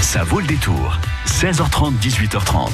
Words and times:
Ça 0.00 0.24
vaut 0.24 0.40
le 0.40 0.46
détour. 0.46 0.98
16h30, 1.26 1.92
18h30. 2.00 2.70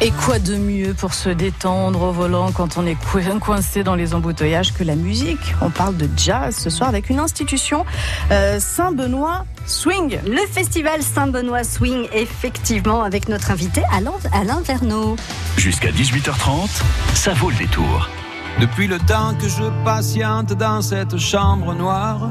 Et 0.00 0.10
quoi 0.12 0.38
de 0.38 0.56
mieux 0.56 0.94
pour 0.94 1.12
se 1.12 1.28
détendre 1.28 2.02
au 2.02 2.12
volant 2.12 2.52
quand 2.52 2.78
on 2.78 2.86
est 2.86 2.96
coincé 3.40 3.82
dans 3.82 3.94
les 3.94 4.14
embouteillages 4.14 4.72
que 4.72 4.84
la 4.84 4.94
musique? 4.94 5.54
On 5.60 5.70
parle 5.70 5.96
de 5.96 6.08
jazz 6.16 6.56
ce 6.56 6.70
soir 6.70 6.88
avec 6.88 7.10
une 7.10 7.18
institution, 7.18 7.84
euh, 8.30 8.58
Saint-Benoît 8.60 9.44
Swing. 9.66 10.18
Le 10.26 10.46
festival 10.46 11.02
Saint-Benoît 11.02 11.64
Swing, 11.64 12.06
effectivement, 12.12 13.02
avec 13.02 13.28
notre 13.28 13.50
invité 13.50 13.82
Alain, 13.92 14.14
Alain 14.32 14.62
Verneau. 14.62 15.16
Jusqu'à 15.56 15.90
18h30, 15.90 16.82
ça 17.14 17.34
vaut 17.34 17.50
le 17.50 17.56
détour. 17.56 18.08
Depuis 18.60 18.86
le 18.86 18.98
temps 19.00 19.34
que 19.34 19.48
je 19.48 19.64
patiente 19.84 20.52
dans 20.52 20.80
cette 20.80 21.18
chambre 21.18 21.74
noire, 21.74 22.30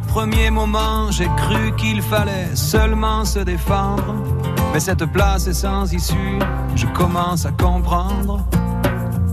Premiers 0.00 0.50
moments, 0.50 1.10
j'ai 1.10 1.28
cru 1.36 1.74
qu'il 1.76 2.02
fallait 2.02 2.54
seulement 2.54 3.24
se 3.24 3.40
défendre. 3.40 4.14
Mais 4.72 4.80
cette 4.80 5.06
place 5.06 5.46
est 5.46 5.54
sans 5.54 5.92
issue, 5.92 6.38
je 6.76 6.86
commence 6.86 7.46
à 7.46 7.52
comprendre. 7.52 8.44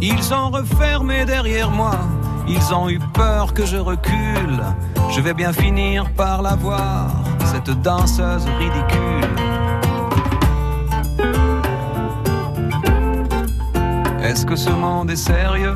Ils 0.02 0.22
sont 0.24 0.50
refermés 0.50 1.26
derrière 1.26 1.70
moi, 1.72 1.98
ils 2.48 2.74
ont 2.74 2.90
eu 2.90 3.00
peur 3.14 3.54
que 3.54 3.66
je 3.66 3.78
recule. 3.78 4.64
Je 5.10 5.22
vais 5.22 5.34
bien 5.34 5.54
finir 5.54 6.10
par 6.12 6.42
la 6.42 6.56
voir, 6.56 7.12
cette 7.40 7.72
danseuse 7.82 8.46
ridicule. 8.58 9.30
Est-ce 14.24 14.46
que 14.46 14.56
ce 14.56 14.72
monde 14.72 15.12
est 15.12 15.16
sérieux? 15.16 15.76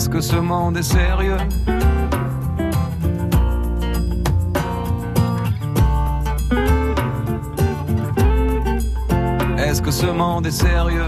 Est-ce 0.00 0.08
que 0.08 0.22
ce 0.22 0.36
monde 0.36 0.78
est 0.78 0.82
sérieux 0.82 1.36
Est-ce 9.58 9.82
que 9.82 9.90
ce 9.90 10.06
monde 10.06 10.46
est 10.46 10.52
sérieux 10.52 11.04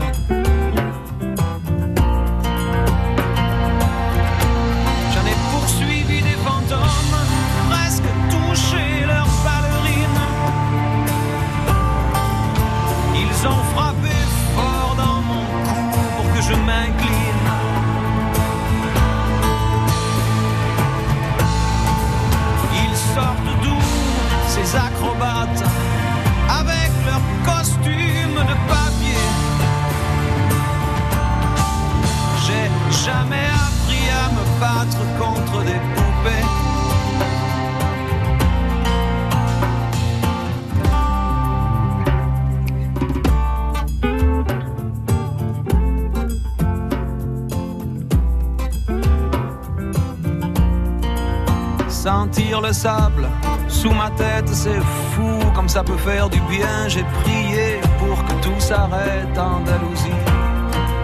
Le 52.60 52.72
sable 52.72 53.28
sous 53.66 53.92
ma 53.92 54.10
tête, 54.10 54.48
c'est 54.48 54.78
fou 55.12 55.38
comme 55.54 55.68
ça 55.68 55.82
peut 55.82 55.96
faire 55.96 56.28
du 56.28 56.38
bien. 56.42 56.86
J'ai 56.86 57.02
prié 57.22 57.80
pour 57.98 58.22
que 58.24 58.32
tout 58.44 58.60
s'arrête, 58.60 59.36
Andalousie. 59.36 60.20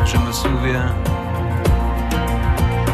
Je 0.05 0.19
me 0.19 0.31
souviens. 0.31 0.95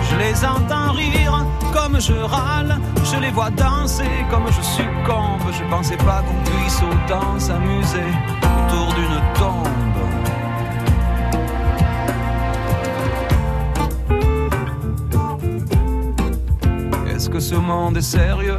Je 0.09 0.16
les 0.16 0.44
entends 0.47 0.93
rire 0.93 1.44
comme 1.75 2.00
je 2.00 2.14
râle. 2.14 2.78
Je 3.04 3.20
les 3.20 3.32
vois 3.32 3.50
danser 3.50 4.25
comme 4.31 4.47
je 4.47 4.62
succombe. 4.62 5.43
Je 5.53 5.64
pensais 5.69 5.97
pas 5.98 6.22
qu'on 6.22 6.50
puisse 6.50 6.81
autant 6.81 7.38
s'amuser 7.38 8.09
autour 8.69 8.94
d'une 8.94 9.20
tombe. 9.34 9.63
Ce 17.44 17.56
monde 17.56 17.99
est 17.99 18.00
sérieux? 18.00 18.59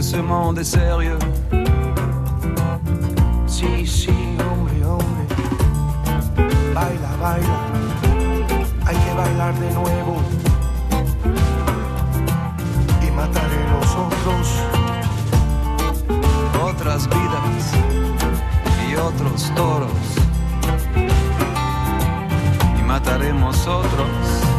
ce 0.00 0.16
monde 0.16 0.58
est 0.58 0.64
sérieux. 0.64 1.18
Si, 3.46 3.86
si, 3.86 4.10
hombre, 4.40 4.70
hombre. 4.84 5.22
Baila, 6.74 7.12
baila. 7.20 7.58
Hay 8.86 8.96
que 8.96 9.12
bailar 9.16 9.54
de 9.62 9.68
nuevo. 9.78 10.14
Y 13.06 13.10
mataré 13.12 13.60
los 13.72 13.90
otros. 14.06 14.48
Otras 16.70 17.06
vidas 17.06 17.31
otros 19.14 19.52
toros. 19.54 19.90
Y 22.78 22.82
mataremos 22.82 23.66
otros. 23.66 24.51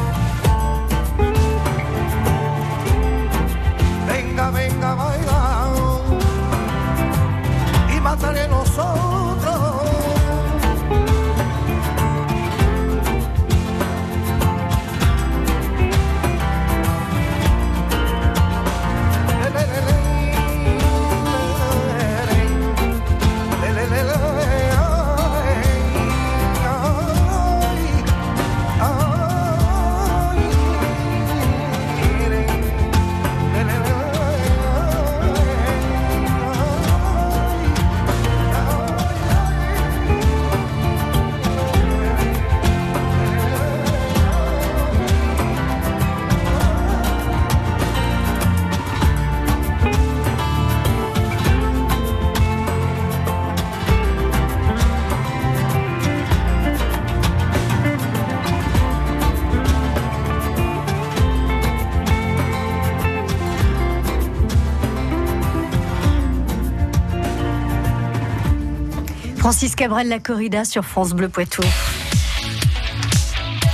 Francis 69.43 69.75
Cabrel, 69.75 70.07
la 70.07 70.19
corrida 70.19 70.63
sur 70.63 70.85
France 70.85 71.11
Bleu 71.11 71.27
Poitou. 71.27 71.63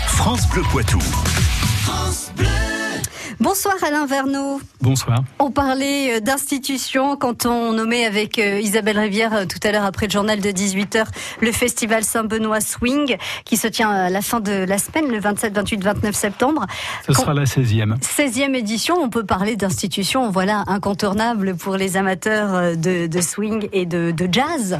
France 0.07 0.49
Bleu 0.49 0.63
Poitou. 0.71 0.97
Bonsoir 3.49 3.77
Alain 3.83 4.05
Verneau. 4.05 4.61
Bonsoir. 4.79 5.23
On 5.39 5.49
parlait 5.49 6.17
euh, 6.17 6.19
d'institutions 6.19 7.17
quand 7.17 7.47
on 7.47 7.73
nommait 7.73 8.05
avec 8.05 8.37
euh, 8.37 8.59
Isabelle 8.59 8.99
Rivière 8.99 9.33
euh, 9.33 9.45
tout 9.45 9.57
à 9.67 9.71
l'heure 9.71 9.85
après 9.85 10.05
le 10.05 10.11
journal 10.11 10.39
de 10.39 10.49
18h 10.49 11.07
le 11.41 11.51
festival 11.51 12.03
Saint-Benoît 12.03 12.61
Swing 12.61 13.17
qui 13.45 13.57
se 13.57 13.67
tient 13.67 13.89
à 13.89 14.11
la 14.11 14.21
fin 14.21 14.39
de 14.39 14.51
la 14.51 14.77
semaine, 14.77 15.11
le 15.11 15.19
27, 15.19 15.55
28, 15.55 15.83
29 15.83 16.15
septembre. 16.15 16.67
Ce 17.07 17.13
sera 17.13 17.33
la 17.33 17.45
16e. 17.45 17.99
16e 17.99 18.53
édition, 18.53 18.97
on 19.01 19.09
peut 19.09 19.25
parler 19.25 19.55
d'institutions, 19.55 20.29
voilà, 20.29 20.63
incontournables 20.67 21.55
pour 21.55 21.75
les 21.75 21.97
amateurs 21.97 22.77
de, 22.77 23.07
de 23.07 23.21
swing 23.21 23.67
et 23.73 23.87
de, 23.87 24.11
de 24.11 24.29
jazz. 24.31 24.79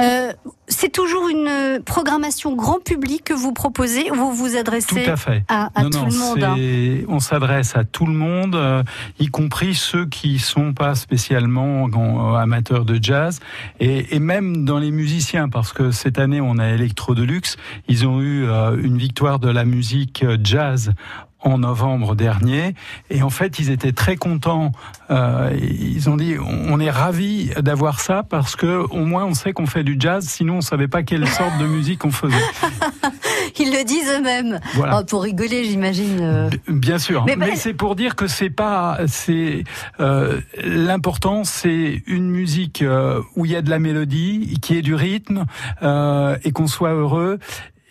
Euh, 0.00 0.32
c'est 0.70 0.90
toujours 0.92 1.28
une 1.28 1.80
programmation 1.84 2.54
grand 2.54 2.82
public 2.82 3.24
que 3.24 3.34
vous 3.34 3.52
proposez 3.52 4.10
ou 4.10 4.14
vous 4.14 4.32
vous 4.32 4.56
adressez 4.56 5.04
Tout 5.04 5.10
à 5.10 5.16
fait. 5.16 5.44
à, 5.48 5.70
à 5.74 5.82
Non, 5.82 5.90
tout 5.90 5.98
non, 5.98 6.06
le 6.06 6.14
monde 6.16 6.42
hein 6.44 7.04
On 7.08 7.20
s'adresse 7.20 7.76
à 7.76 7.84
tout 7.84 8.06
le 8.06 8.12
monde, 8.14 8.54
euh, 8.54 8.82
y 9.18 9.26
compris 9.26 9.74
ceux 9.74 10.06
qui 10.06 10.38
sont 10.38 10.72
pas 10.72 10.94
spécialement 10.94 11.88
euh, 11.88 12.34
amateurs 12.36 12.84
de 12.84 12.98
jazz, 13.02 13.40
et, 13.80 14.14
et 14.14 14.20
même 14.20 14.64
dans 14.64 14.78
les 14.78 14.90
musiciens, 14.90 15.48
parce 15.48 15.72
que 15.72 15.90
cette 15.90 16.18
année 16.18 16.40
on 16.40 16.58
a 16.58 16.68
Electro 16.68 17.14
Deluxe, 17.14 17.56
ils 17.88 18.06
ont 18.06 18.20
eu 18.20 18.44
euh, 18.44 18.76
une 18.82 18.96
victoire 18.96 19.38
de 19.38 19.50
la 19.50 19.64
musique 19.64 20.22
euh, 20.22 20.38
jazz 20.42 20.92
en 21.42 21.58
novembre 21.58 22.14
dernier. 22.14 22.74
Et 23.10 23.22
en 23.22 23.30
fait, 23.30 23.58
ils 23.58 23.70
étaient 23.70 23.92
très 23.92 24.16
contents. 24.16 24.72
Euh, 25.10 25.50
ils 25.60 26.08
ont 26.10 26.16
dit, 26.16 26.36
on 26.40 26.78
est 26.80 26.90
ravis 26.90 27.50
d'avoir 27.60 28.00
ça 28.00 28.22
parce 28.22 28.56
que 28.56 28.84
au 28.90 29.04
moins 29.04 29.24
on 29.24 29.34
sait 29.34 29.52
qu'on 29.52 29.66
fait 29.66 29.84
du 29.84 29.96
jazz. 29.98 30.26
Sinon, 30.26 30.56
on 30.56 30.60
savait 30.60 30.88
pas 30.88 31.02
quelle 31.02 31.26
sorte 31.28 31.58
de 31.58 31.66
musique 31.66 32.04
on 32.04 32.10
faisait. 32.10 32.36
Ils 33.58 33.72
le 33.76 33.84
disent 33.84 34.08
eux-mêmes. 34.10 34.58
Voilà. 34.74 35.00
Oh, 35.00 35.04
pour 35.04 35.22
rigoler, 35.22 35.64
j'imagine. 35.64 36.18
euh. 36.22 36.50
Bien 36.68 36.98
sûr, 36.98 37.24
Mais 37.26 37.36
mais, 37.36 37.50
bah- 37.50 37.56
c'est 37.56 37.74
pour 37.74 37.94
dire 37.94 38.16
que 38.16 38.26
c'est 38.26 38.48
pas, 38.48 38.98
c'est 39.06 39.64
euh, 40.00 40.40
l'important, 40.64 41.44
c'est 41.44 42.02
une 42.06 42.30
musique 42.30 42.80
euh, 42.80 43.20
où 43.36 43.44
il 43.44 43.52
y 43.52 43.56
a 43.56 43.62
de 43.62 43.68
la 43.68 43.78
mélodie, 43.78 44.58
qui 44.62 44.76
ait 44.78 44.82
du 44.82 44.94
rythme 44.94 45.44
euh, 45.82 46.36
et 46.44 46.52
qu'on 46.52 46.66
soit 46.68 46.92
heureux. 46.94 47.38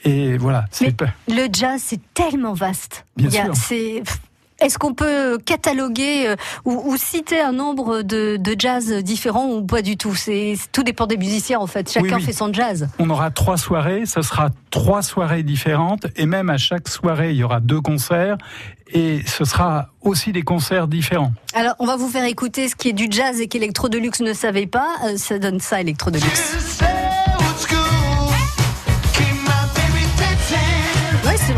Et 0.05 0.37
voilà, 0.37 0.65
Mais-. 0.81 0.93
Le 1.27 1.47
jazz, 1.51 1.81
c'est 1.83 1.99
tellement 2.13 2.53
vaste. 2.53 3.05
Bien 3.17 3.27
a- 3.29 3.45
sûr. 3.45 3.55
c'est- 3.55 4.03
Est-ce 4.61 4.77
qu'on 4.77 4.93
peut 4.93 5.37
cataloguer 5.45 6.27
euh, 6.27 6.35
ou, 6.65 6.91
ou 6.91 6.97
citer 6.97 7.39
un 7.39 7.53
nombre 7.53 8.01
de, 8.01 8.35
de 8.37 8.55
jazz 8.59 8.91
différents 9.03 9.47
ou 9.51 9.65
pas 9.65 9.81
du 9.81 9.95
tout? 9.95 10.15
C'est 10.15 10.55
tout 10.73 10.83
dépend 10.83 11.07
des 11.07 11.15
musiciens 11.15 11.59
en 11.59 11.67
fait. 11.67 11.89
Chacun 11.89 12.05
Oui, 12.07 12.13
oui. 12.15 12.23
fait 12.23 12.33
son 12.33 12.51
jazz. 12.51 12.89
On 12.99 13.09
aura 13.09 13.31
trois 13.31 13.55
soirées, 13.57 14.05
ce 14.05 14.21
sera 14.21 14.49
trois 14.69 15.01
soirées 15.01 15.43
différentes, 15.43 16.07
et 16.17 16.25
même 16.25 16.49
à 16.49 16.57
chaque 16.57 16.89
soirée, 16.89 17.31
il 17.31 17.37
y 17.37 17.43
aura 17.45 17.61
deux 17.61 17.79
concerts, 17.79 18.37
et 18.91 19.21
ce 19.25 19.45
sera 19.45 19.87
aussi 20.01 20.33
des 20.33 20.41
concerts 20.41 20.87
différents. 20.89 21.31
Alors, 21.53 21.75
on 21.79 21.85
va 21.85 21.95
vous 21.95 22.09
faire 22.09 22.25
écouter 22.25 22.67
ce 22.67 22.75
qui 22.75 22.89
est 22.89 22.93
du 22.93 23.07
jazz 23.09 23.39
et 23.39 23.47
qu'Electro 23.47 23.87
Deluxe 23.87 24.19
ne 24.19 24.33
savait 24.33 24.67
pas. 24.67 24.89
Euh, 25.05 25.15
ça 25.15 25.39
donne 25.39 25.61
ça, 25.61 25.79
Electro 25.79 26.11
Deluxe. 26.11 26.79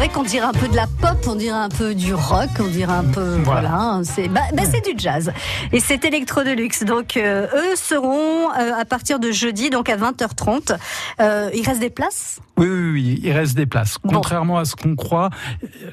Vrai 0.01 0.09
qu'on 0.09 0.23
dirait 0.23 0.47
un 0.47 0.51
peu 0.51 0.67
de 0.67 0.75
la 0.75 0.87
pop, 0.87 1.27
on 1.27 1.35
dirait 1.35 1.55
un 1.59 1.69
peu 1.69 1.93
du 1.93 2.15
rock, 2.15 2.49
on 2.59 2.65
dirait 2.65 2.91
un 2.91 3.03
peu 3.03 3.35
voilà, 3.43 3.61
Voilà. 3.61 3.75
hein, 3.75 4.03
c'est 4.03 4.29
bah, 4.29 4.41
bah, 4.51 4.63
c'est 4.65 4.83
du 4.83 4.97
jazz 4.97 5.31
et 5.71 5.79
c'est 5.79 6.03
Electro 6.03 6.41
Deluxe. 6.41 6.83
Donc 6.85 7.17
euh, 7.17 7.45
eux 7.53 7.75
seront 7.75 8.49
euh, 8.49 8.71
à 8.79 8.83
partir 8.83 9.19
de 9.19 9.31
jeudi 9.31 9.69
donc 9.69 9.89
à 9.89 9.97
20h30. 9.97 10.75
Euh, 11.19 11.51
il 11.53 11.63
reste 11.63 11.81
des 11.81 11.91
places? 11.91 12.39
Oui, 12.61 12.67
oui, 12.69 12.91
oui, 12.91 13.19
il 13.23 13.31
reste 13.31 13.55
des 13.57 13.65
places. 13.65 13.97
Contrairement 14.07 14.59
à 14.59 14.65
ce 14.65 14.75
qu'on 14.75 14.95
croit, 14.95 15.31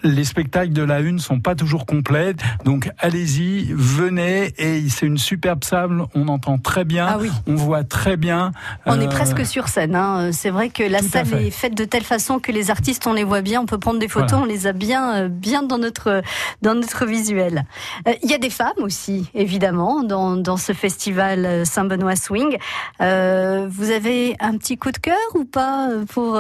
les 0.03 0.25
spectacles 0.25 0.73
de 0.75 0.83
la 0.83 1.01
une 1.01 1.19
sont 1.19 1.41
pas 1.41 1.55
toujours 1.55 1.87
complets. 1.87 2.35
Donc 2.67 2.91
allez-y, 2.99 3.73
venez 3.73 4.53
et 4.59 4.87
c'est 4.91 5.07
une 5.07 5.17
superbe 5.17 5.65
salle. 5.65 6.03
On 6.15 6.29
entend 6.29 6.59
très 6.59 6.85
bien, 6.85 7.07
Ah 7.09 7.17
oui. 7.19 7.31
on 7.47 7.55
voit 7.55 7.85
très 7.85 8.19
bien. 8.19 8.53
On 8.85 9.01
est 9.01 9.07
Euh, 9.07 9.09
presque 9.09 9.47
sur 9.47 9.69
scène. 9.69 9.95
Hein. 9.97 10.31
C'est 10.33 10.51
vrai 10.51 10.69
que 10.69 10.83
la 10.83 10.99
tout 11.01 11.09
salle 11.09 11.25
fait. 11.27 11.47
est 11.47 11.51
faite 11.51 11.75
de 11.75 11.85
telle 11.87 12.05
façon 12.05 12.39
que 12.39 12.53
les 12.53 12.71
artistes, 12.71 13.07
on 13.07 13.15
les 13.15 13.25
voit 13.25 13.41
bien, 13.41 13.63
on 13.63 13.67
peut 13.67 13.79
prendre 13.79 13.99
des 13.99 14.09
photos, 14.09 14.33
Voilà. 14.33 14.45
on 14.45 14.47
les 14.47 14.67
a 14.67 14.73
bien, 14.75 15.15
euh, 15.25 15.29
bien 15.29 15.63
dans 15.63 15.79
notre, 15.79 16.23
dans 16.61 16.75
notre 16.75 17.07
visuel. 17.07 17.65
Euh, 18.07 18.13
Il 18.23 18.31
y 18.31 18.35
a 18.35 18.39
des 18.39 18.51
femmes 18.51 18.83
aussi, 18.83 19.31
évidemment, 19.35 20.03
dans, 20.03 20.37
dans 20.37 20.59
ce 20.59 20.75
festival 20.75 21.65
Saint-Benoît 21.65 22.15
Swing. 22.17 22.59
Euh, 23.01 23.67
vous 23.71 23.91
avez 23.91 24.37
un 24.41 24.59
petit 24.59 24.77
coup 24.77 24.93
de 24.93 24.99
cœur 24.99 25.17
ou 25.35 25.47
pas 25.47 25.89
pour 26.13 26.39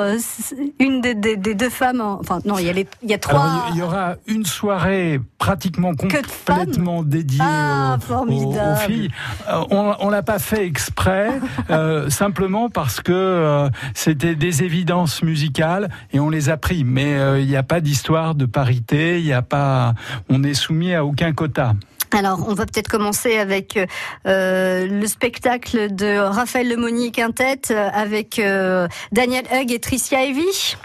une 0.79 1.01
des, 1.01 1.15
des- 1.15 1.37
des 1.37 1.55
deux 1.55 1.71
femmes 1.71 2.01
en- 2.01 2.19
Enfin, 2.21 2.41
non, 2.45 2.59
il 2.59 2.67
y 2.67 2.69
a, 2.69 2.73
les, 2.73 2.87
il 3.03 3.11
y 3.11 3.15
a 3.15 3.19
trois. 3.19 3.41
Alors, 3.41 3.67
il 3.73 3.79
y- 3.79 3.83
aura 3.83 4.15
une 4.27 4.45
soirée 4.45 5.21
pratiquement 5.39 5.95
complètement 5.95 7.03
dédiée 7.03 7.41
Ah, 7.43 7.97
aux- 8.11 8.15
aux, 8.25 8.77
filles. 8.77 9.11
Euh, 9.49 9.65
on 9.71 9.95
on 10.01 10.11
l'a 10.11 10.23
pas 10.23 10.39
fait 10.39 10.67
exprès, 10.67 11.31
euh, 11.71 12.11
simplement 12.11 12.69
parce 12.71 13.01
que 13.01 13.13
euh, 13.13 13.69
c'était 13.95 14.35
des 14.35 14.63
évidences 14.63 15.23
musicales 15.23 15.89
et 16.13 16.21
on 16.21 16.31
les 16.31 16.49
a 16.51 16.57
pris. 16.57 16.85
Mais 16.85 17.15
euh, 17.15 17.41
il 17.41 17.47
n'y 17.47 17.57
a 17.57 17.63
pas 17.63 17.81
d'histoire 17.81 18.35
de 18.35 18.47
parité, 18.47 19.19
il 19.21 19.25
n'y 19.25 19.33
a 19.33 19.43
pas, 19.43 19.95
on 20.29 20.43
est 20.45 20.55
soumis 20.55 20.95
à 20.95 21.05
aucun 21.05 21.33
quota. 21.33 21.75
Alors, 22.11 22.45
on 22.49 22.55
va 22.55 22.65
peut-être 22.67 22.89
commencer 22.89 23.37
avec 23.37 23.79
euh, 24.27 24.87
le 24.87 25.07
spectacle 25.07 25.95
de 25.95 26.19
Raphaël 26.19 26.69
Lemonnier 26.69 27.11
Quintet 27.11 27.61
euh, 27.71 27.89
avec 27.93 28.39
euh, 28.39 28.89
Daniel 29.13 29.45
Hugg 29.53 29.73
et 29.73 29.79
Tricia 29.79 30.25
Evie. 30.25 30.77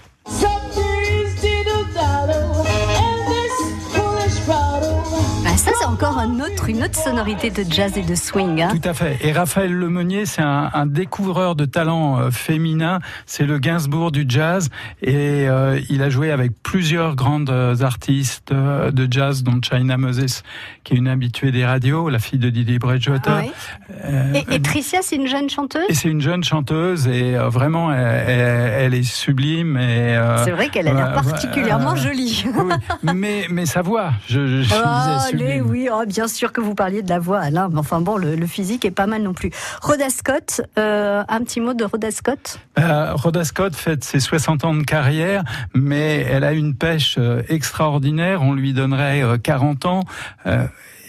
Encore 5.94 6.18
un 6.18 6.40
autre, 6.40 6.68
une 6.68 6.82
autre 6.82 6.96
sonorité 6.96 7.50
de 7.50 7.62
jazz 7.70 7.96
et 7.96 8.02
de 8.02 8.16
swing. 8.16 8.60
Hein. 8.62 8.68
Tout 8.72 8.88
à 8.88 8.94
fait. 8.94 9.16
Et 9.22 9.30
Raphaël 9.30 9.72
Lemonnier, 9.72 10.26
c'est 10.26 10.42
un, 10.42 10.68
un 10.74 10.86
découvreur 10.86 11.54
de 11.54 11.66
talent 11.66 12.18
euh, 12.18 12.30
féminin. 12.32 12.98
C'est 13.26 13.44
le 13.46 13.58
Gainsbourg 13.60 14.10
du 14.10 14.24
jazz. 14.28 14.70
Et 15.02 15.46
euh, 15.48 15.78
il 15.90 16.02
a 16.02 16.10
joué 16.10 16.32
avec 16.32 16.50
plusieurs 16.64 17.14
grandes 17.14 17.48
euh, 17.50 17.76
artistes 17.82 18.50
euh, 18.50 18.90
de 18.90 19.06
jazz, 19.08 19.44
dont 19.44 19.60
China 19.62 19.96
Moses, 19.96 20.42
qui 20.82 20.94
est 20.94 20.96
une 20.96 21.06
habituée 21.06 21.52
des 21.52 21.64
radios, 21.64 22.08
la 22.08 22.18
fille 22.18 22.40
de 22.40 22.50
Didier 22.50 22.80
Bridgewater. 22.80 23.32
Ah 23.32 23.42
Ouais. 24.10 24.44
Et, 24.50 24.54
et 24.56 24.60
Tricia, 24.62 24.98
c'est 25.02 25.14
une 25.16 25.28
jeune 25.28 25.48
chanteuse? 25.48 25.84
Et 25.88 25.94
c'est 25.94 26.08
une 26.08 26.20
jeune 26.20 26.42
chanteuse 26.42 27.06
et 27.06 27.34
vraiment, 27.36 27.92
elle, 27.92 28.24
elle- 28.28 28.72
elle 28.84 28.94
est 28.94 29.02
sublime. 29.04 29.76
Et, 29.76 30.18
C'est 30.44 30.50
vrai 30.50 30.68
qu'elle 30.70 30.88
a 30.88 30.92
l'air 30.92 31.12
particulièrement 31.12 31.94
jolie. 31.94 32.44
oui, 32.52 32.74
mais, 33.14 33.46
mais 33.48 33.66
sa 33.66 33.82
voix, 33.82 34.10
je, 34.28 34.46
je, 34.48 34.62
je 34.62 34.74
Ah, 34.84 35.18
disais 35.28 35.44
allez, 35.44 35.58
sublime. 35.60 35.83
Oh, 35.90 36.04
bien 36.06 36.28
sûr 36.28 36.52
que 36.52 36.60
vous 36.60 36.74
parliez 36.74 37.02
de 37.02 37.08
la 37.08 37.18
voix, 37.18 37.40
Alain. 37.40 37.68
Mais 37.70 37.78
enfin 37.78 38.00
bon, 38.00 38.16
le, 38.16 38.46
physique 38.46 38.84
est 38.84 38.90
pas 38.90 39.06
mal 39.06 39.22
non 39.22 39.32
plus. 39.32 39.50
Rhoda 39.80 40.10
Scott, 40.10 40.60
euh, 40.78 41.24
un 41.28 41.40
petit 41.42 41.60
mot 41.60 41.74
de 41.74 41.84
Rhoda 41.84 42.10
Scott? 42.10 42.58
Euh, 42.78 43.14
Rhoda 43.14 43.44
Scott 43.44 43.74
fête 43.74 44.04
ses 44.04 44.20
60 44.20 44.64
ans 44.64 44.74
de 44.74 44.82
carrière, 44.82 45.44
mais 45.74 46.26
elle 46.28 46.44
a 46.44 46.52
une 46.52 46.74
pêche 46.74 47.16
euh, 47.18 47.42
extraordinaire. 47.48 48.42
On 48.42 48.52
lui 48.52 48.72
donnerait 48.72 49.22
euh, 49.22 49.38
40 49.38 49.86
ans. 49.86 50.04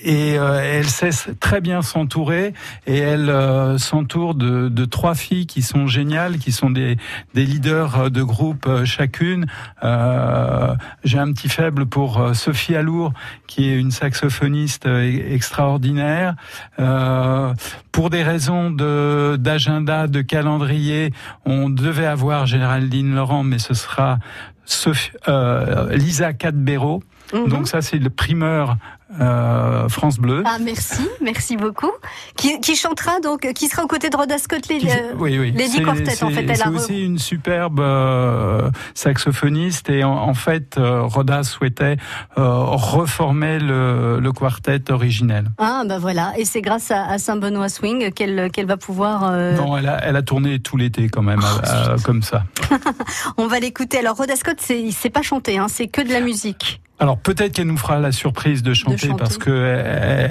Et 0.06 0.38
euh, 0.38 0.62
elle 0.64 0.86
sait 0.88 1.10
très 1.40 1.60
bien 1.60 1.82
s'entourer 1.82 2.54
et 2.86 2.98
elle 2.98 3.30
euh, 3.30 3.78
s'entoure 3.80 4.36
de, 4.36 4.70
de 4.70 4.86
trois 4.86 5.16
filles 5.16 5.48
qui 5.48 5.62
sont 5.64 5.88
géniales, 5.88 6.38
qui 6.38 6.52
sont 6.52 6.70
des, 6.70 6.98
des 7.34 7.44
leaders 7.46 8.00
euh, 8.00 8.10
de 8.10 8.22
groupe 8.24 8.68
euh, 8.68 8.86
chacune. 8.86 9.48
Euh, 9.84 10.76
J'ai 11.04 11.18
un 11.18 11.34
petit 11.34 11.50
faible 11.50 11.88
pour 11.88 12.20
euh, 12.22 12.34
Sophie 12.34 12.76
Alour, 12.76 13.12
qui 13.48 13.68
est 13.70 13.78
une 13.80 13.92
saxophoniste 13.92 14.86
e- 14.86 15.34
extraordinaire. 15.34 16.36
Euh, 16.80 17.54
pour 17.92 18.10
des 18.12 18.24
raisons 18.24 18.70
d'agenda, 18.72 20.08
de 20.08 20.22
calendrier, 20.22 21.12
on 21.46 21.70
devait 21.70 22.06
avoir 22.06 22.46
Géraldine 22.46 23.16
Laurent, 23.16 23.44
mais 23.44 23.58
ce 23.58 23.74
sera 23.74 24.20
Sophie, 24.66 25.12
euh, 25.28 25.96
Lisa 25.96 26.34
Cadbero. 26.34 27.02
Mhm. 27.34 27.48
Donc 27.48 27.68
ça, 27.68 27.82
c'est 27.82 27.98
le 27.98 28.10
primeur 28.10 28.78
euh, 29.22 29.88
France 29.90 30.18
Bleu. 30.18 30.44
Ah 30.46 30.58
merci, 30.62 31.08
merci 31.22 31.58
beaucoup. 31.58 31.92
Qui, 32.36 32.60
qui 32.60 32.76
chantera 32.76 33.20
donc, 33.20 33.48
qui 33.54 33.68
sera 33.68 33.84
aux 33.84 33.88
côtés 33.88 34.10
de 34.10 34.18
Rhoda 34.18 34.38
Scott 34.38 34.68
les, 34.70 34.78
Qui- 34.80 34.90
euh, 34.90 35.14
oui. 35.18 35.52
Lady 35.52 35.82
Quartet, 35.82 36.24
en 36.24 36.30
fait, 36.30 36.46
elle 36.48 36.58
C'est 36.58 36.64
re- 36.64 36.76
aussi 36.76 37.04
une 37.06 37.20
superbe 37.20 37.80
euh, 37.80 38.70
saxophoniste 38.94 39.90
et 39.90 40.04
en, 40.04 40.12
en 40.14 40.34
fait, 40.34 40.78
euh, 40.78 41.04
Rhoda 41.04 41.44
souhaitait 41.44 41.98
euh, 42.38 42.64
reformer 42.66 43.60
le, 43.60 44.20
le 44.20 44.32
quartet 44.32 44.92
originel. 44.92 45.46
Ah 45.58 45.84
bah 45.88 45.98
voilà, 46.00 46.34
et 46.38 46.46
c'est 46.46 46.62
grâce 46.62 46.92
à, 46.92 47.06
à 47.06 47.18
Saint-Benoît 47.18 47.70
Swing 47.70 48.12
qu'elle 48.12 48.50
qu'elle 48.52 48.66
va 48.66 48.78
pouvoir. 48.78 49.30
euh, 49.32 49.56
Non, 49.56 49.78
elle 49.78 49.88
a, 49.88 50.04
elle 50.04 50.16
a 50.16 50.22
tourné 50.22 50.60
tout 50.60 50.78
l'été 50.78 51.08
quand 51.10 51.22
même, 51.22 51.42
Oh, 51.44 51.60
euh, 51.68 51.98
comme 52.04 52.22
ça. 52.24 52.44
On 53.38 53.48
va 53.48 53.60
l'écouter. 53.60 54.00
Alors 54.00 54.18
Rhoda 54.18 54.36
Scott 54.36 54.58
c'est 54.60 55.10
pas 55.10 55.22
chanté, 55.22 55.58
hein, 55.58 55.68
c'est 55.70 55.88
que 55.88 56.02
de 56.02 56.12
la 56.12 56.20
musique. 56.22 56.82
Alors 56.98 57.18
peut-être 57.18 57.54
qu'elle 57.54 57.68
nous 57.68 57.78
fera 57.78 58.00
la 58.00 58.14
surprise 58.14 58.64
de 58.64 58.74
chanter, 58.74 59.05
chanter. 59.08 59.20
parce 59.20 59.38
que 59.38 59.50
euh, 59.50 60.28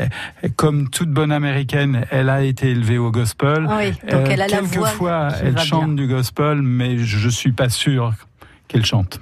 comme 0.57 0.88
toute 0.90 1.11
bonne 1.11 1.33
américaine, 1.33 2.04
elle 2.11 2.28
a 2.28 2.43
été 2.43 2.71
élevée 2.71 2.99
au 2.99 3.11
gospel. 3.11 3.66
Ah 3.69 3.78
oui, 3.78 3.93
donc 4.11 4.28
elle 4.31 4.43
a 4.43 4.49
la 4.49 4.61
voix 4.61 4.88
quelquefois, 4.88 5.28
elle 5.43 5.59
chante 5.59 5.95
bien. 5.95 6.04
du 6.04 6.07
gospel, 6.09 6.62
mais 6.62 6.99
je 6.99 7.28
suis 7.28 7.52
pas 7.52 7.69
sûr 7.69 8.12
qu'elle 8.69 8.85
chante. 8.85 9.21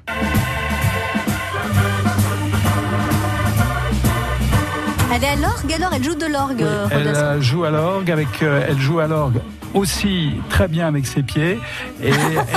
Elle 5.15 5.25
est 5.25 5.29
à 5.29 5.37
l'orgue 5.37 5.73
alors, 5.75 5.93
elle 5.95 6.03
joue 6.03 6.15
de 6.15 6.27
l'orgue. 6.27 6.63
euh, 6.63 6.87
Elle 6.91 7.09
euh, 7.09 7.41
joue 7.41 7.65
à 7.65 7.71
l'orgue 7.71 8.11
avec, 8.11 8.43
euh, 8.43 8.65
elle 8.67 8.79
joue 8.81 8.99
à 8.99 9.07
l'orgue 9.07 9.41
aussi 9.75 10.33
très 10.51 10.69
bien 10.69 10.87
avec 10.87 11.07
ses 11.07 11.23
pieds 11.23 11.59
et, 12.03 12.11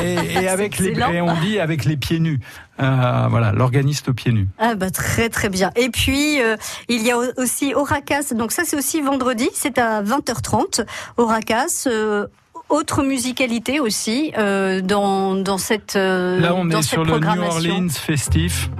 et, 0.03 0.43
et 0.43 0.47
avec 0.55 0.77
les, 0.79 0.91
et 0.91 1.21
on 1.21 1.33
dit 1.41 1.59
avec 1.59 1.85
les 1.85 1.97
pieds 1.97 2.19
nus. 2.19 2.39
Euh, 2.81 3.27
voilà, 3.29 3.51
l'organiste 3.53 4.09
aux 4.09 4.13
pieds 4.13 4.33
nus. 4.33 4.47
Ah 4.59 4.75
bah 4.75 4.89
très 4.91 5.29
très 5.29 5.49
bien. 5.49 5.71
Et 5.75 5.89
puis 5.89 6.41
euh, 6.41 6.57
il 6.89 7.01
y 7.03 7.11
a 7.11 7.17
au- 7.17 7.31
aussi 7.41 7.73
Oracas. 7.73 8.33
Donc 8.35 8.51
ça 8.51 8.63
c'est 8.65 8.75
aussi 8.77 9.01
vendredi, 9.01 9.49
c'est 9.53 9.77
à 9.77 10.03
20h30. 10.03 10.85
Oracas. 11.17 11.85
euh, 11.87 12.27
autre 12.67 13.03
musicalité 13.03 13.79
aussi 13.79 14.33
euh, 14.39 14.81
dans, 14.81 15.35
dans 15.35 15.59
cette 15.59 15.95
euh, 15.95 16.39
Là, 16.39 16.55
on 16.55 16.65
dans 16.65 16.79
est 16.79 16.81
cette 16.81 16.91
sur 16.93 17.05
le 17.05 17.19
New. 17.19 17.41
Orleans 17.43 17.89
festif. 17.89 18.71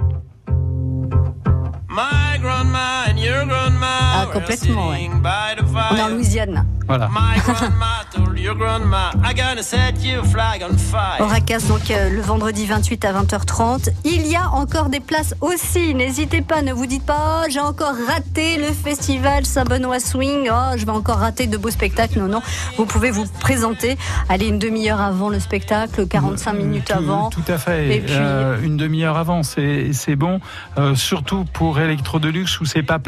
My 1.88 2.38
grandma 2.40 3.04
and 3.08 3.15
your 3.15 3.15
grandma 3.15 3.15
Ah, 3.28 4.26
complètement, 4.32 4.88
ouais. 4.90 4.96
sitting 4.96 5.20
by 5.22 5.56
the 5.56 5.64
On 5.92 5.96
est 5.96 6.02
en. 6.02 6.08
Louisiane. 6.08 6.64
Voilà. 6.88 7.08
My 7.08 7.40
grandma 7.40 8.04
told 8.14 8.38
your 8.38 8.54
grandma, 8.54 9.10
I 9.24 9.34
gotta 9.34 9.60
set 9.62 10.04
your 10.04 10.24
flag 10.24 10.62
on 10.62 10.76
fire. 10.78 11.16
Oracas 11.20 11.66
donc 11.66 11.90
euh, 11.90 12.10
le 12.10 12.20
vendredi 12.20 12.64
28 12.64 13.04
à 13.04 13.12
20h30. 13.12 13.88
Il 14.04 14.24
y 14.28 14.36
a 14.36 14.48
encore 14.50 14.88
des 14.88 15.00
places 15.00 15.34
aussi. 15.40 15.94
N'hésitez 15.94 16.42
pas, 16.42 16.62
ne 16.62 16.72
vous 16.72 16.86
dites 16.86 17.04
pas 17.04 17.42
oh, 17.42 17.46
j'ai 17.50 17.58
encore 17.58 17.94
raté 18.06 18.56
le 18.58 18.66
festival 18.72 19.44
Saint-Benoît 19.44 19.98
Swing. 19.98 20.48
Oh, 20.48 20.76
je 20.76 20.84
vais 20.86 20.92
encore 20.92 21.16
rater 21.18 21.48
de 21.48 21.56
beaux 21.56 21.70
spectacles. 21.72 22.20
Non 22.20 22.28
non, 22.28 22.42
vous 22.78 22.86
pouvez 22.86 23.10
vous 23.10 23.26
présenter. 23.40 23.98
Allez 24.28 24.46
une 24.46 24.60
demi-heure 24.60 25.00
avant 25.00 25.28
le 25.28 25.40
spectacle, 25.40 26.06
45 26.06 26.52
minutes 26.52 26.84
Tout- 26.86 26.92
avant. 26.92 27.30
Tout 27.30 27.42
à 27.48 27.58
fait. 27.58 27.96
Et 27.96 28.00
puis- 28.00 28.14
Euh, 28.16 28.62
une 28.62 28.76
demi-heure 28.76 29.16
avant, 29.16 29.42
c'est 29.42 29.92
c'est 29.92 30.14
bon. 30.16 30.40
Euh, 30.78 30.94
surtout 30.94 31.44
pour 31.52 31.80
Electro 31.80 32.20
Deluxe 32.20 32.60
où 32.60 32.64
c'est 32.64 32.84
pas 32.84 33.00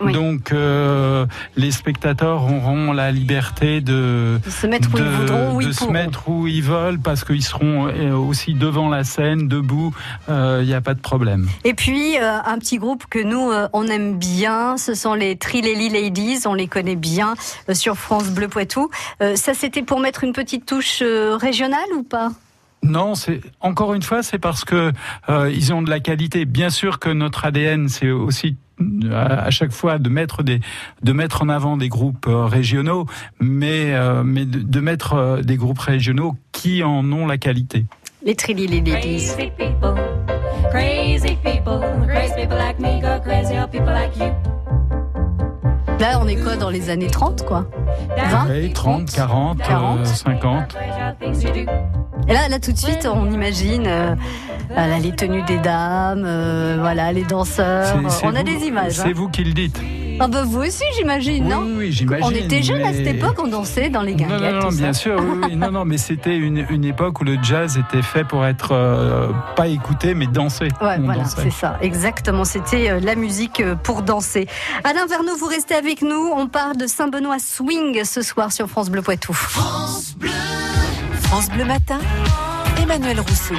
Oui. 0.00 0.12
Donc 0.12 0.52
euh, 0.52 1.26
les 1.56 1.70
spectateurs 1.70 2.42
auront 2.44 2.92
la 2.92 3.10
liberté 3.12 3.80
de 3.80 4.40
De 4.44 4.50
se 4.50 4.66
mettre 4.66 4.88
où 4.92 4.98
ils 4.98 5.04
voudront, 5.04 5.54
où 5.54 5.62
de 5.62 5.66
ils 5.68 5.74
se 5.74 5.84
mettre 5.86 6.28
où 6.28 6.46
ils 6.46 6.62
veulent 6.62 6.98
parce 6.98 7.24
qu'ils 7.24 7.44
seront 7.44 7.88
euh, 7.88 8.12
aussi 8.14 8.54
devant 8.54 8.88
la 8.88 9.04
scène, 9.04 9.48
debout. 9.48 9.94
Il 10.28 10.66
n'y 10.66 10.74
a 10.74 10.80
pas 10.80 10.94
de 10.94 11.00
problème. 11.00 11.48
Et 11.64 11.74
puis 11.74 12.16
euh, 12.18 12.38
un 12.44 12.58
petit 12.58 12.78
groupe 12.78 13.04
que 13.08 13.22
nous 13.22 13.50
euh, 13.50 13.68
on 13.72 13.86
aime 13.86 14.18
bien, 14.18 14.76
ce 14.76 14.94
sont 14.94 15.14
les 15.14 15.36
Trilelli 15.36 15.88
Ladies, 15.88 16.46
on 16.46 16.54
les 16.54 16.66
connaît 16.66 16.96
bien 16.96 17.34
euh, 17.68 17.74
sur 17.74 17.96
France 17.96 18.30
Bleu 18.30 18.48
Poitou. 18.48 18.90
Euh, 19.20 19.36
ça 19.36 19.54
c'était 19.54 19.82
pour 19.82 20.00
mettre 20.00 20.24
une 20.24 20.32
petite 20.32 20.66
touche 20.66 21.00
euh, 21.02 21.36
régionale 21.36 21.80
ou 21.96 22.02
pas? 22.02 22.30
Non, 22.82 23.14
c'est 23.14 23.40
encore 23.60 23.94
une 23.94 24.02
fois, 24.02 24.24
c'est 24.24 24.40
parce 24.40 24.64
que 24.64 24.92
euh, 25.28 25.50
ils 25.54 25.72
ont 25.72 25.82
de 25.82 25.90
la 25.90 26.00
qualité. 26.00 26.44
Bien 26.44 26.68
sûr 26.68 26.98
que 26.98 27.10
notre 27.10 27.44
ADN, 27.44 27.88
c'est 27.88 28.10
aussi 28.10 28.48
euh, 28.48 28.52
à 29.12 29.50
chaque 29.50 29.72
fois 29.72 29.98
de 29.98 30.08
mettre 30.08 30.42
des 30.42 30.60
de 31.02 31.12
mettre 31.12 31.42
en 31.42 31.48
avant 31.48 31.76
des 31.76 31.88
groupes 31.88 32.26
euh, 32.28 32.46
régionaux, 32.46 33.06
mais 33.40 33.94
euh, 33.94 34.22
mais 34.24 34.44
de, 34.44 34.60
de 34.60 34.80
mettre 34.80 35.14
euh, 35.14 35.42
des 35.42 35.56
groupes 35.56 35.78
régionaux 35.78 36.34
qui 36.52 36.82
en 36.82 37.10
ont 37.12 37.26
la 37.26 37.38
qualité. 37.38 37.86
Les 38.24 38.34
Ladies. 38.34 38.92
Crazy 38.92 39.50
people, 39.58 39.94
crazy 40.70 41.36
people, 41.42 41.80
crazy 42.06 42.34
people 42.36 42.56
like 42.56 42.78
me 42.78 43.00
go 43.00 43.20
crazy, 43.20 43.58
or 43.58 43.68
people 43.68 43.92
like 43.92 44.16
you. 44.16 44.32
Là 45.98 46.18
on 46.20 46.26
est 46.26 46.36
quoi 46.36 46.56
dans 46.56 46.70
les 46.70 46.90
années 46.90 47.08
30 47.08 47.44
quoi? 47.44 47.66
20 48.16 48.48
Oui, 48.50 48.72
30, 48.72 49.10
40, 49.10 49.60
euh, 49.60 49.64
40. 49.64 50.06
50. 50.06 50.76
Things 51.20 51.42
you 51.42 51.52
do. 51.52 51.70
Et 52.28 52.32
là, 52.32 52.48
là 52.48 52.58
tout 52.60 52.72
de 52.72 52.76
suite, 52.76 53.06
on 53.12 53.30
imagine 53.30 53.84
euh, 53.86 54.14
euh, 54.70 54.74
là, 54.74 54.98
les 54.98 55.12
tenues 55.12 55.42
des 55.42 55.58
dames, 55.58 56.24
euh, 56.24 56.76
voilà, 56.80 57.12
les 57.12 57.24
danseurs. 57.24 57.86
C'est- 58.08 58.26
On 58.26 58.34
a 58.34 58.38
vous- 58.38 58.44
des 58.44 58.66
images. 58.66 58.92
C'est 58.94 59.08
hein. 59.08 59.12
vous 59.14 59.28
qui 59.28 59.44
le 59.44 59.52
dites. 59.52 59.80
Ah 60.20 60.28
bah 60.28 60.44
vous 60.46 60.60
aussi, 60.60 60.84
j'imagine, 60.96 61.44
Oui, 61.44 61.50
non 61.50 61.62
oui, 61.64 61.74
oui, 61.78 61.92
j'imagine. 61.92 62.24
On 62.26 62.30
était 62.30 62.62
jeunes 62.62 62.82
à 62.82 62.92
cette 62.92 63.06
époque, 63.06 63.34
on 63.42 63.48
dansait 63.48 63.88
dans 63.88 64.02
les 64.02 64.14
guinguettes. 64.14 64.40
non, 64.40 64.60
non, 64.60 64.68
tout 64.68 64.76
bien 64.76 64.92
ça. 64.92 65.00
sûr, 65.00 65.16
oui, 65.18 65.38
oui. 65.48 65.56
non, 65.56 65.72
non, 65.72 65.84
mais 65.86 65.96
c'était 65.96 66.36
une, 66.36 66.64
une 66.70 66.84
époque 66.84 67.20
où 67.22 67.24
le 67.24 67.38
jazz 67.42 67.76
était 67.78 68.02
fait 68.02 68.22
pour 68.22 68.44
être 68.46 68.68
euh, 68.72 69.30
pas 69.56 69.66
écouté, 69.68 70.14
mais 70.14 70.26
dansé. 70.26 70.68
Ouais, 70.80 70.96
On 70.98 71.02
voilà, 71.04 71.22
dansait. 71.24 71.42
c'est 71.44 71.50
ça, 71.50 71.76
exactement. 71.80 72.44
C'était 72.44 72.90
euh, 72.90 73.00
la 73.00 73.16
musique 73.16 73.62
pour 73.82 74.02
danser. 74.02 74.46
Alain 74.84 75.06
Verneau, 75.06 75.34
vous 75.36 75.46
restez 75.46 75.74
avec 75.74 76.02
nous. 76.02 76.30
On 76.36 76.46
parle 76.46 76.76
de 76.76 76.86
Saint-Benoît 76.86 77.38
Swing 77.40 78.04
ce 78.04 78.20
soir 78.22 78.52
sur 78.52 78.68
France 78.68 78.90
Bleu 78.90 79.00
Poitou. 79.02 79.32
France 79.32 80.14
Bleu 81.48 81.64
Matin, 81.64 81.98
Emmanuel 82.80 83.18
Rousseau. 83.18 83.54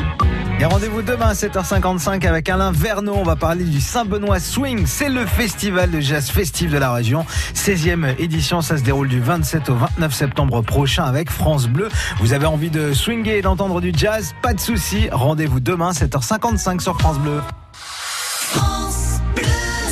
Et 0.60 0.66
rendez-vous 0.66 1.02
demain 1.02 1.28
à 1.28 1.34
7h55 1.34 2.26
avec 2.26 2.48
Alain 2.48 2.72
Vernon. 2.72 3.16
On 3.18 3.24
va 3.24 3.36
parler 3.36 3.66
du 3.66 3.82
Saint-Benoît 3.82 4.40
Swing. 4.40 4.86
C'est 4.86 5.10
le 5.10 5.26
festival 5.26 5.92
de 5.92 6.00
jazz 6.00 6.30
festif 6.30 6.72
de 6.72 6.78
la 6.78 6.94
région. 6.94 7.26
16e 7.54 8.16
édition. 8.18 8.62
Ça 8.62 8.78
se 8.78 8.84
déroule 8.84 9.10
du 9.10 9.20
27 9.20 9.70
au 9.70 9.76
29 9.76 10.14
septembre 10.14 10.62
prochain 10.62 11.04
avec 11.04 11.30
France 11.30 11.68
Bleu. 11.68 11.90
Vous 12.20 12.34
avez 12.34 12.46
envie 12.46 12.70
de 12.70 12.94
swinger 12.94 13.38
et 13.38 13.42
d'entendre 13.42 13.82
du 13.82 13.92
jazz? 13.96 14.34
Pas 14.42 14.54
de 14.54 14.60
souci. 14.60 15.10
Rendez-vous 15.12 15.60
demain 15.60 15.92
7h55 15.92 16.80
sur 16.80 16.98
France 17.00 17.20
Bleu. 17.20 17.42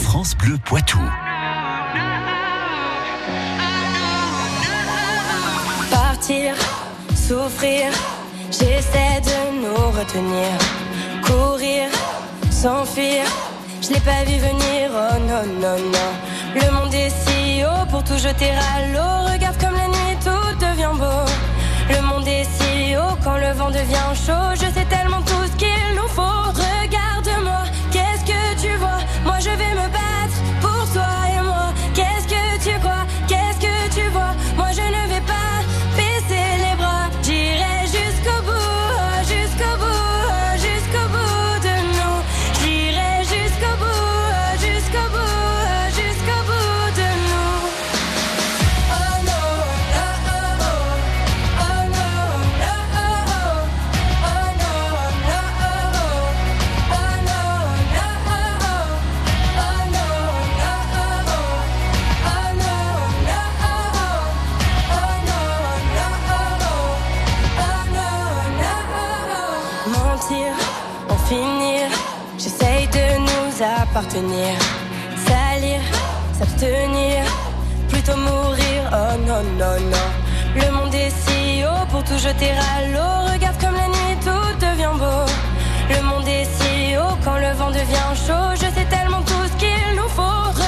France 0.04 0.36
Bleu 0.38 0.58
Poitou. 0.64 1.00
Partir, 5.90 6.54
souffrir, 7.16 7.92
j'essaie 8.52 9.22
de 9.22 9.51
nous 9.62 10.00
retenir. 10.00 10.50
Courir, 11.24 11.88
s'enfuir, 12.50 13.24
je 13.82 13.90
l'ai 13.94 14.00
pas 14.00 14.24
vu 14.26 14.38
venir, 14.38 14.90
oh 14.92 15.18
non, 15.30 15.44
non, 15.64 15.78
non. 15.96 16.12
Le 16.56 16.72
monde 16.72 16.94
est 16.94 17.10
si 17.10 17.64
haut 17.64 17.86
pour 17.90 18.04
tout 18.04 18.18
jeter 18.18 18.52
à 18.52 18.88
l'eau. 18.92 19.32
Regarde 19.32 19.58
comme 19.60 19.76
la 19.76 19.88
nuit 19.88 20.18
tout 20.24 20.66
devient 20.66 20.96
beau. 20.98 21.26
Le 21.90 22.02
monde 22.02 22.28
est 22.28 22.46
si 22.58 22.96
haut 22.98 23.16
quand 23.24 23.38
le 23.38 23.52
vent 23.54 23.70
devient 23.70 24.12
chaud. 24.26 24.50
Je 24.56 24.68
sais 24.76 24.86
tellement 24.90 25.22
tout 25.22 25.46
ce 25.52 25.56
qu'il 25.58 25.96
nous 25.96 26.10
faut. 26.10 26.51
Appartenir. 73.92 74.56
Salir, 75.28 75.82
s'abstenir, 76.38 77.24
plutôt 77.90 78.16
mourir. 78.16 78.80
Oh 78.92 79.18
non, 79.28 79.44
non, 79.60 79.78
non. 79.94 80.08
Le 80.56 80.72
monde 80.72 80.96
est 80.96 81.12
si 81.24 81.64
haut 81.66 81.86
pour 81.90 82.04
tout 82.04 82.18
jeter 82.18 82.52
à 82.52 82.88
l'eau. 82.92 83.32
Regarde 83.32 83.58
comme 83.60 83.76
la 83.76 83.88
nuit 83.88 84.18
tout 84.28 84.66
devient 84.66 84.96
beau. 84.98 85.26
Le 85.94 86.02
monde 86.04 86.28
est 86.28 86.46
si 86.58 86.98
haut 86.98 87.18
quand 87.24 87.38
le 87.38 87.52
vent 87.54 87.72
devient 87.72 88.12
chaud. 88.26 88.50
Je 88.56 88.68
sais 88.76 88.88
tellement 88.90 89.22
tout 89.24 89.46
ce 89.52 89.56
qu'il 89.62 89.96
nous 89.96 90.10
faut. 90.10 90.61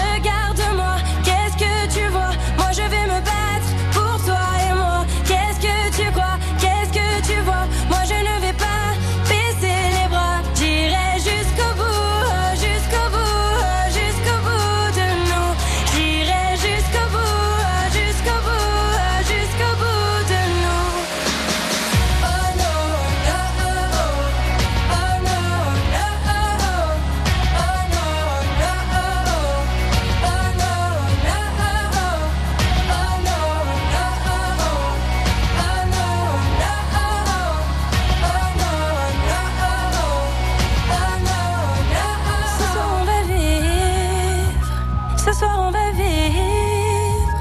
Ce 45.33 45.39
soir 45.39 45.59
on 45.67 45.71
va 45.71 45.91
vivre, 45.93 47.31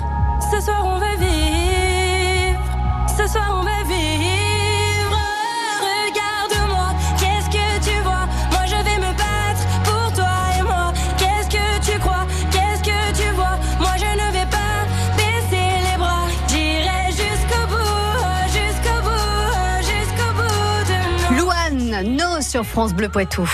ce 0.51 0.61
soir 0.63 0.83
on 0.87 0.99
va 0.99 1.15
vivre, 1.17 2.59
ce 3.07 3.27
soir 3.31 3.55
on 3.61 3.63
va 3.63 3.83
vivre. 3.85 5.19
Regarde-moi, 5.79 6.95
qu'est-ce 7.21 7.51
que 7.51 7.85
tu 7.85 7.95
vois, 8.03 8.27
moi 8.51 8.65
je 8.65 8.77
vais 8.77 8.97
me 8.97 9.13
battre 9.13 9.67
pour 9.85 10.11
toi 10.15 10.33
et 10.59 10.63
moi. 10.63 10.95
Qu'est-ce 11.19 11.51
que 11.51 11.93
tu 11.93 11.99
crois, 11.99 12.25
qu'est-ce 12.51 12.83
que 12.83 13.13
tu 13.15 13.29
vois, 13.35 13.59
moi 13.79 13.93
je 13.99 14.07
ne 14.07 14.33
vais 14.33 14.47
pas 14.47 14.87
baisser 15.19 15.69
les 15.91 15.99
bras. 15.99 16.29
J'irai 16.49 17.11
jusqu'au 17.11 17.67
bout, 17.69 18.49
jusqu'au 18.49 19.03
bout, 19.03 19.83
jusqu'au 19.83 20.33
bout 20.33 20.83
de 20.89 21.37
moi. 21.37 21.37
Louane, 21.37 22.17
nos 22.17 22.41
sur 22.41 22.65
France 22.65 22.95
bleu 22.95 23.11
poitou. 23.11 23.47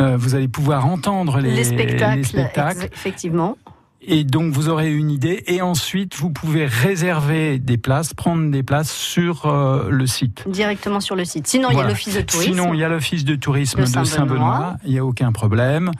Euh, 0.00 0.16
vous 0.16 0.34
allez 0.34 0.48
pouvoir 0.48 0.86
entendre 0.86 1.38
les, 1.38 1.52
les 1.52 1.62
spectacles, 1.64 2.16
les 2.18 2.24
spectacles. 2.24 2.82
ex- 2.84 2.96
effectivement. 2.96 3.56
Et 4.06 4.24
donc 4.24 4.52
vous 4.52 4.68
aurez 4.68 4.92
une 4.92 5.10
idée 5.10 5.42
et 5.46 5.62
ensuite 5.62 6.16
vous 6.16 6.30
pouvez 6.30 6.66
réserver 6.66 7.58
des 7.58 7.76
places, 7.76 8.14
prendre 8.14 8.50
des 8.50 8.62
places 8.62 8.92
sur 8.92 9.46
euh, 9.46 9.88
le 9.90 10.06
site. 10.06 10.44
Directement 10.48 11.00
sur 11.00 11.16
le 11.16 11.24
site. 11.24 11.46
Sinon, 11.46 11.70
il 11.70 11.78
y 11.78 11.80
a 11.80 11.86
l'office 11.88 12.14
de 12.16 12.20
tourisme. 12.22 12.50
Sinon, 12.52 12.74
il 12.74 12.80
y 12.80 12.84
a 12.84 12.88
l'office 12.88 13.24
de 13.24 13.34
tourisme 13.34 13.80
de 13.84 13.84
de 14.00 14.04
Saint-Benoît. 14.04 14.76
Il 14.84 14.92
n'y 14.92 14.98
a 14.98 15.04
aucun 15.04 15.32
problème. 15.32 15.90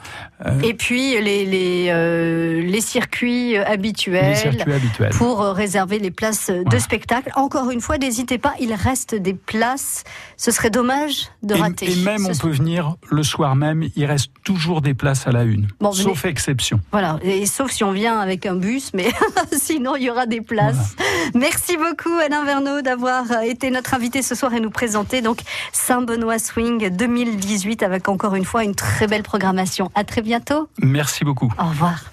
Euh, 0.45 0.59
Et 0.61 0.73
puis 0.73 1.19
les, 1.21 1.45
les, 1.45 1.87
euh, 1.89 2.61
les 2.61 2.81
circuits 2.81 3.57
habituels. 3.57 4.29
les 4.29 4.35
circuits 4.35 4.73
habituels. 4.73 5.11
Pour 5.11 5.39
réserver 5.41 5.99
les 5.99 6.11
places 6.11 6.49
de 6.51 6.77
spectacle. 6.79 7.31
Encore 7.35 7.69
une 7.71 7.81
fois, 7.81 7.97
n'hésitez 7.97 8.37
pas, 8.37 8.53
il 8.59 8.73
reste 8.73 9.15
des 9.15 9.33
places. 9.33 10.03
Ce 10.37 10.51
serait 10.51 10.69
dommage 10.69 11.29
de 11.43 11.55
Et- 11.55 11.59
rater. 11.59 11.91
Et, 11.91 11.95
même, 12.03 12.19
Ce 12.25 12.29
on 12.29 12.33
soir. 12.33 12.51
peut 12.51 12.55
venir 12.57 12.95
le 13.09 13.23
soir 13.23 13.55
même. 13.55 13.83
Il 13.95 14.05
reste 14.05 14.31
toujours 14.43 14.81
des 14.81 14.93
places 14.93 15.27
à 15.27 15.31
la 15.31 15.43
une, 15.43 15.67
Bon, 15.79 15.89
venez. 15.91 16.03
sauf 16.03 16.25
exception. 16.25 16.79
Voilà, 16.91 17.19
et 17.23 17.45
sauf 17.45 17.71
si 17.71 17.83
on 17.83 17.91
vient 17.95 18.19
avec 18.19 18.45
un 18.45 18.55
bus, 18.55 18.91
mais 18.93 19.11
sinon 19.51 19.95
il 19.95 20.03
y 20.03 20.09
aura 20.09 20.27
des 20.27 20.41
places. 20.41 20.95
Merci 21.33 21.77
beaucoup 21.77 22.13
Alain 22.23 22.43
Verneau 22.43 22.81
d'avoir 22.81 23.31
euh, 23.31 23.41
été 23.41 23.71
notre 23.71 23.93
invité 23.93 24.21
ce 24.21 24.35
soir 24.35 24.53
et 24.53 24.59
nous 24.59 24.69
présenter 24.69 25.21
donc 25.21 25.39
Saint-Benoît 25.71 26.37
Swing 26.37 26.89
2018 26.89 27.81
avec 27.81 28.09
encore 28.09 28.35
une 28.35 28.45
fois 28.45 28.63
une 28.63 28.75
très 28.75 29.07
belle 29.07 29.23
programmation. 29.23 29.89
À 29.95 30.03
très 30.03 30.21
bientôt. 30.21 30.67
Merci 30.79 31.23
beaucoup. 31.23 31.51
Au 31.57 31.69
revoir. 31.69 32.03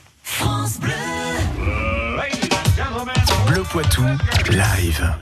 Bleu 3.48 3.62
Poitou, 3.70 4.02
live. 4.50 5.14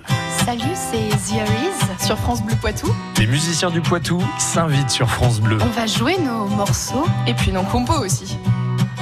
Salut, 0.44 0.62
c'est 0.74 1.08
The 1.08 1.40
Aries 1.40 2.04
sur 2.04 2.18
France 2.18 2.42
Bleu 2.42 2.54
Poitou. 2.60 2.94
Les 3.18 3.26
musiciens 3.26 3.70
du 3.70 3.80
Poitou 3.80 4.22
s'invitent 4.38 4.90
sur 4.90 5.10
France 5.10 5.40
Bleu. 5.40 5.58
On 5.60 5.66
va 5.66 5.86
jouer 5.86 6.16
nos 6.18 6.46
morceaux 6.46 7.06
et 7.26 7.34
puis 7.34 7.52
nos 7.52 7.62
compos 7.62 7.98
aussi. 8.04 8.38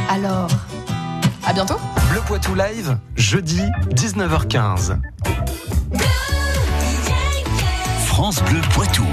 Alors, 0.09 0.49
à 1.49 1.53
bientôt. 1.55 1.79
Bleu 2.11 2.21
Poitou 2.27 2.55
live, 2.55 2.99
jeudi 3.17 3.63
19h15. 3.95 4.99
France 8.07 8.43
Bleu 8.43 8.61
Poitou. 8.75 9.07